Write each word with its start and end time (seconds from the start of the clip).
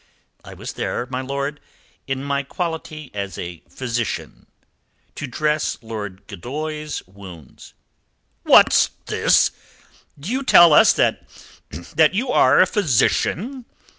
"I 0.43 0.55
was 0.55 0.73
there, 0.73 1.05
my 1.11 1.21
lord, 1.21 1.59
in 2.07 2.23
my 2.23 2.41
quality 2.41 3.11
as 3.13 3.37
a 3.37 3.61
physician, 3.69 4.47
to 5.13 5.27
dress 5.27 5.77
Lord 5.83 6.25
Gildoy's 6.25 7.05
wounds." 7.05 7.75
"What's 8.41 8.89
this? 9.05 9.51
Do 10.19 10.31
you 10.31 10.41
tell 10.41 10.73
us 10.73 10.91
that 10.93 11.29
you 12.15 12.29
are 12.31 12.59
a 12.59 12.65
physician?" 12.65 13.65